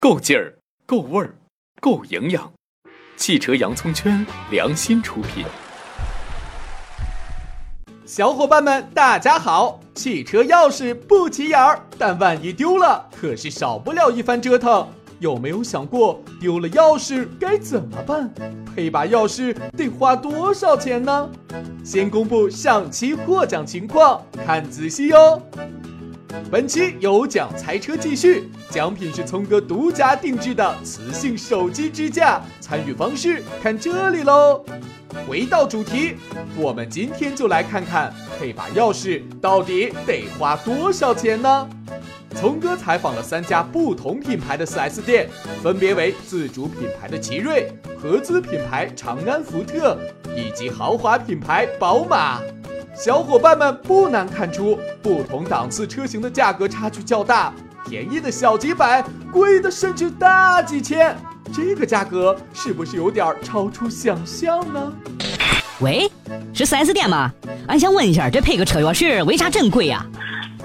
[0.00, 0.54] 够劲儿，
[0.86, 1.34] 够味儿，
[1.80, 2.52] 够营养。
[3.16, 5.44] 汽车洋葱圈良心出品。
[8.06, 9.80] 小伙伴们，大家好！
[9.96, 14.86] 汽车钥匙不起眼儿，但万一丢了，可是少不了一番折腾。
[15.18, 18.32] 有没有想过，丢了钥匙该怎么办？
[18.76, 21.28] 配把钥匙得花多少钱呢？
[21.84, 25.42] 先公布上期获奖情况，看仔细哦。
[26.50, 32.40] 本期有奖猜车继续，奖品是聪哥独家定制的磁性手机支架。
[32.60, 34.64] 参与方式看这里喽。
[35.26, 36.16] 回到主题，
[36.56, 41.68] 我们今天就来看看配把钥匙到底得花多少钱呢？
[42.36, 45.28] 聪哥采访了三家不同品牌的 4S 店，
[45.62, 49.98] 分别为自主品牌的奇瑞、合资品牌长安福特
[50.36, 52.40] 以及豪华品牌宝马。
[52.98, 57.54] 小伙伴们不难看出，不同档次车型的价格差距较大，
[57.88, 61.16] 便宜的小几百，贵的甚至大几千。
[61.54, 64.92] 这个价格是不是有点超出想象呢？
[65.78, 66.10] 喂，
[66.52, 67.30] 是 4S 店吗？
[67.68, 70.04] 俺想问一下，这配个车钥匙为啥真贵呀？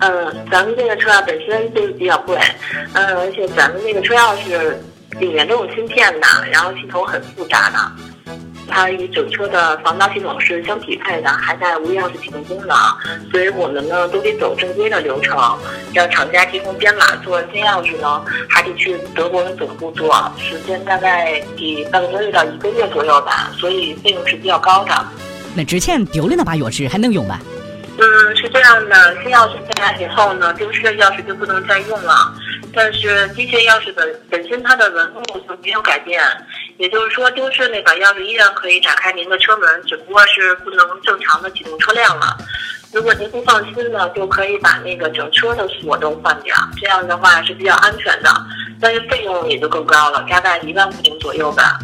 [0.00, 2.36] 嗯，咱们这个车啊本身就比较贵，
[2.94, 4.74] 嗯，而且咱们那个车钥匙
[5.20, 7.78] 里面都有芯片的，然后系统很复杂的。
[8.68, 12.76] 它与整车的防盗系统是相匹配的，还带无钥匙启动功能，
[13.30, 15.36] 所以我们呢都得走正规的流程，
[15.94, 24.92] 让厂家提供编码做新钥匙呢，还得去德国的总部做，时间大概得半个多月到一个月左右吧，所以费用是比较高的。
[25.54, 27.40] 那之前丢了那把钥匙还能用吧？
[27.98, 32.30] 嗯，是这样的，新钥匙进来以后呢，丢失的钥匙就不能再用了，
[32.74, 36.22] 但是机械钥匙本本身它的纹路就没有改变。
[36.76, 42.36] 也就是说，丢失那把钥匙依然可以打开您的车门，只不过是不能正常的启动车辆了。
[42.92, 48.30] 如果您不放心呢，就可以把那个整车的锁都换掉，这样的话是比较安全的，
[48.78, 51.78] 但是费用也就更高了，大概一万块钱左右吧。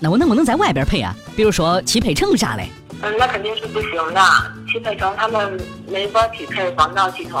[0.00, 1.14] 那我能不能在外边配啊？
[1.36, 2.68] 比如说汽配城啥嘞？
[3.02, 4.20] 嗯，那肯定是不行的。
[4.76, 5.58] 汽配城他们
[5.90, 7.40] 没法匹配防盗系统，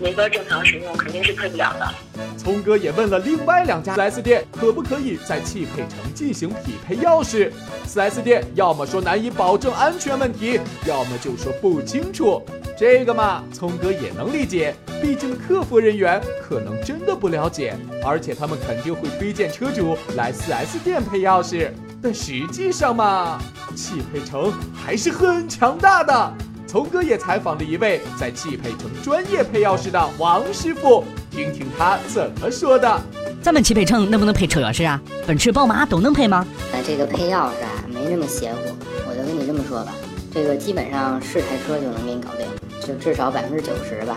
[0.00, 1.88] 没法正常使用，肯定是配不了的。
[2.36, 7.52] 聪哥也问了另外两家 4S 店，可不可以在汽配城进行匹配钥匙
[7.86, 12.42] ？4S 店要么说难以保证安全问题，要么就说不清楚。
[12.76, 21.70] 这个嘛，聪哥也能理解，毕竟客服人员可能真的不了解，而且他们肯定会推荐车主来 4S 店配钥匙。
[22.02, 23.38] 但实际上嘛，
[23.76, 26.34] 汽配城还是很强大的。
[26.72, 32.98] 聪哥也采访了一位在汽配城专业配钥匙的王师傅，听听他怎么说的。
[33.42, 34.98] 咱们汽配城能不能配车钥匙啊？
[35.26, 36.46] 奔驰、宝马都能配吗？
[36.72, 38.60] 那这个配钥匙啊，没那么邪乎。
[39.06, 39.92] 我就跟你这么说吧，
[40.32, 42.46] 这个基本上是台车就能给你搞定，
[42.80, 44.16] 就至少百分之九十吧。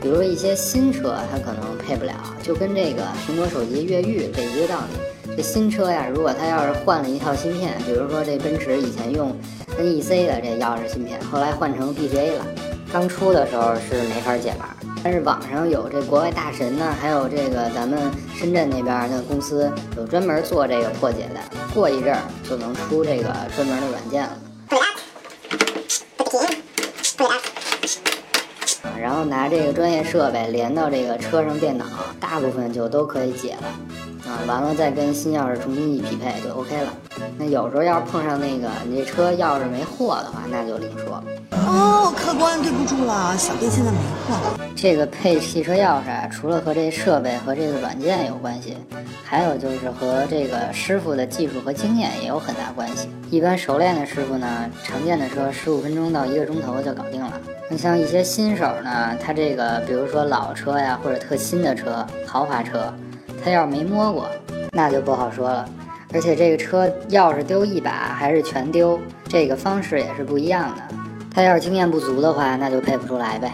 [0.00, 5.34] 比如一些新车，它可能配不了，就跟这个苹果手机越狱这一个道理。
[5.36, 9.36] 这新车呀，如果它要是换了一套芯片，比如说这奔驰以前用
[9.82, 12.46] NEC 的这钥匙芯片，后来换成 BGA 了，
[12.92, 14.76] 刚出的时候是没法解码。
[15.02, 17.98] 但是网上有这国外大神呢，还有这个咱们
[18.36, 21.40] 深圳那边的公司有专门做这个破解的，
[21.74, 24.38] 过一阵儿就能出这个专门的软件了。
[29.00, 31.84] 然后拿这个专业设备连到这个车上电脑，
[32.20, 33.64] 大部分就都可以解了。
[34.32, 36.88] 啊，完了再跟新钥匙重新一匹配就 OK 了。
[37.36, 41.22] 那有时候要是碰上那个你这车钥匙没货的话，那就另说。
[41.50, 44.58] 哦，客官对不住了，小店现在没货。
[44.74, 48.76] 这个配汽车钥匙啊，除了和这设备和这个软件有关系，
[49.22, 53.08] 还有就是和这个师傅的技术和经验也有很大关系。
[53.30, 54.46] 一般熟练的师傅呢，
[54.82, 57.38] 常见的车十五分钟到一个钟头就搞定了。
[57.68, 62.92] 那像一些新手呢，他这个比如说老车呀，或者特新的车、豪华车。
[63.44, 64.28] 他要是没摸过，
[64.72, 65.68] 那就不好说了。
[66.14, 70.82] 而且这个车钥匙丢一把还是全丢，这个方式也是不一样的。
[71.34, 73.50] 他要是经验不足的话，那就配不出来呗。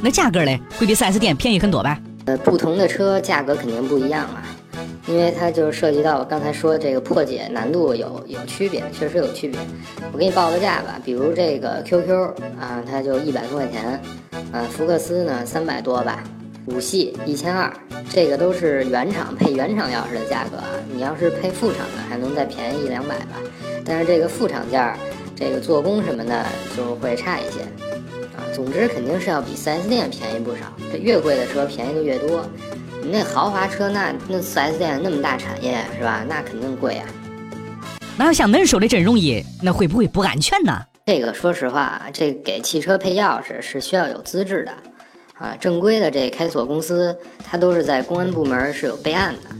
[0.00, 1.96] 那价格嘞，会比 4S 店便宜很多吧？
[2.24, 4.42] 呃，不同的车价格肯定不一样啊，
[5.06, 9.60] 因为它就是涉及到我刚才说这个破解难度有有区别，确实有区别。
[10.12, 12.28] 我给你报个价吧，比如这个 QQ
[12.60, 14.00] 啊，它就一百多块钱，
[14.52, 16.24] 呃，福克斯呢三百多吧。
[16.66, 17.72] 五系一千二，
[18.08, 20.68] 这个都是原厂配原厂钥匙的价格啊。
[20.92, 23.36] 你要是配副厂的，还能再便宜一两百吧。
[23.84, 24.94] 但是这个副厂件，
[25.34, 27.62] 这个做工什么的就会差一些
[28.36, 28.46] 啊。
[28.54, 30.72] 总之肯定是要比 4S 店便宜不少。
[30.92, 32.48] 这越贵的车便宜的越多。
[33.02, 36.24] 你那豪华车，那那 4S 店那么大产业是吧？
[36.28, 37.08] 那肯定贵啊。
[38.16, 40.80] 那要像恁说的真容易，那会不会不安全呢？
[41.06, 44.72] 这个说实话，这给汽车配钥匙是需要有资质的。
[45.42, 49.50] 啊，正规的这开锁公司，它都是在公安部门是有备案的。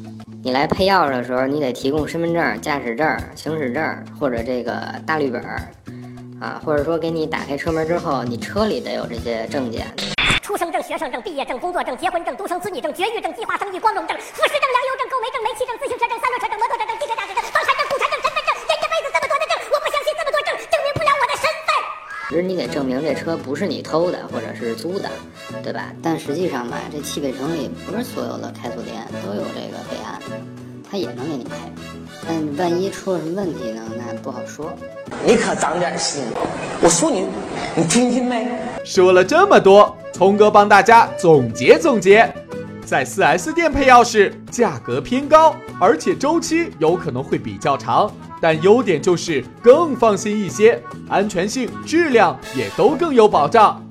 [0.45, 3.03] 你来配钥匙的时候，你得提供身份证、驾驶证、
[3.35, 3.83] 行驶证
[4.15, 5.59] 或者这个大绿本儿，
[6.39, 9.91] 啊，或者说给你打开车门之后，你车里得有这些证件。
[10.39, 21.69] 出生证、学生证、毕业证、工作证、结婚证、独生子女证、绝育证、计划生育、光荣证、副食证、粮油证、购煤证、煤气证、自行车证、三轮车证、摩托车证、汽车驾驶证、房产证、土产证、身份证，人这辈子这么多的证，我不相信这么多证证明不了我的身份。
[22.31, 25.11] 其实你得证明这车不是你偷的或者是租的，
[25.63, 25.93] 对吧？
[26.03, 30.37] 但实际上吧，这汽配城里不是所有的开锁店都有这个备案的，
[30.91, 31.51] 他也能给你配。
[32.27, 33.83] 但万一出了什么问题呢？
[33.97, 34.73] 那不好说。
[35.25, 36.23] 你可长点心，
[36.81, 37.27] 我说你，
[37.77, 38.49] 你听听没？
[38.85, 42.33] 说了这么多，聪哥帮大家总结总结。
[42.85, 53.83] 在 4S 店配钥匙，价格偏高，而且周期有可能会比较长，但优点就是更放心一些，安全性、质量也都更有保障。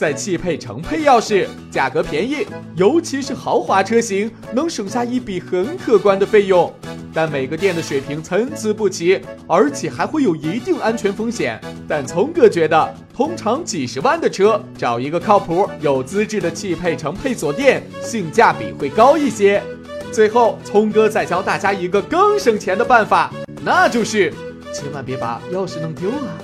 [0.00, 6.72] 在汽配城配钥匙，价格便宜，尤其是豪华车型，能省下一笔很可观的费用。
[7.12, 11.60] 但每个店的水平参差不齐，而且还会有一定安全风险。
[11.86, 19.62] 但聪哥觉得，通常几十万的车，找一个靠谱、有资质的汽配城配锁店，性价比会高一些。
[20.10, 23.30] 最后，聪哥再教大家一个更省钱的办法，
[23.62, 24.32] 那就是
[24.72, 26.38] 千万别把钥匙弄丢了。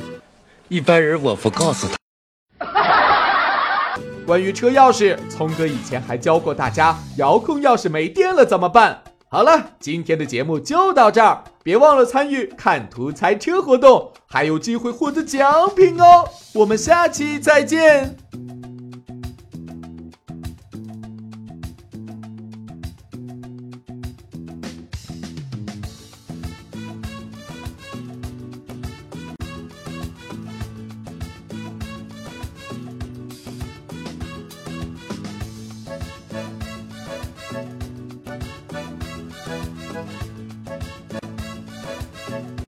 [0.68, 1.95] 一般人我不告诉他。
[4.26, 9.00] 关于车钥匙，聪哥以前还教过大家，遥控钥匙没电了怎么办？
[9.28, 16.28] 好了，今天的节目就到这儿，别忘了参与看图猜车活动，还有机会获得奖品哦！
[16.54, 18.16] 我们下期再见。